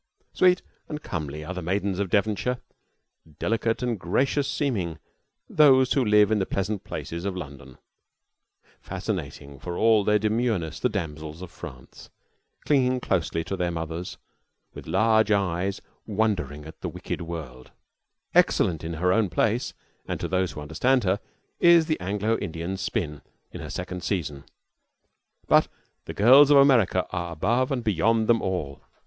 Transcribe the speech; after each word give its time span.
Sweet 0.33 0.63
and 0.89 1.03
comely 1.03 1.45
are 1.45 1.53
the 1.53 1.61
maidens 1.61 1.99
of 1.99 2.09
Devonshire; 2.09 2.57
delicate 3.37 3.83
and 3.83 3.91
of 3.91 3.99
gracious 3.99 4.47
seeming 4.47 4.97
those 5.47 5.93
who 5.93 6.03
live 6.03 6.31
in 6.31 6.39
the 6.39 6.47
pleasant 6.47 6.83
places 6.83 7.23
of 7.23 7.37
London; 7.37 7.77
fascinating 8.79 9.59
for 9.59 9.77
all 9.77 10.03
their 10.03 10.17
demureness 10.17 10.79
the 10.79 10.89
damsels 10.89 11.43
of 11.43 11.51
France, 11.51 12.09
clinging 12.65 12.99
closely 12.99 13.43
to 13.43 13.55
their 13.55 13.69
mothers, 13.69 14.17
with 14.73 14.87
large 14.87 15.29
eyes 15.29 15.81
wondering 16.07 16.65
at 16.65 16.81
the 16.81 16.89
wicked 16.89 17.21
world; 17.21 17.69
excellent 18.33 18.83
in 18.83 18.95
her 18.95 19.13
own 19.13 19.29
place 19.29 19.75
and 20.07 20.19
to 20.19 20.27
those 20.27 20.53
who 20.53 20.61
understand 20.61 21.03
her 21.03 21.19
is 21.59 21.85
the 21.85 21.99
Anglo 21.99 22.39
Indian 22.39 22.75
"spin" 22.75 23.21
in 23.51 23.61
her 23.61 23.69
second 23.69 24.03
season; 24.03 24.45
but 25.45 25.67
the 26.05 26.13
girls 26.15 26.49
of 26.49 26.57
America 26.57 27.05
are 27.11 27.31
above 27.33 27.71
and 27.71 27.83
beyond 27.83 28.25
them 28.25 28.41
all. 28.41 28.81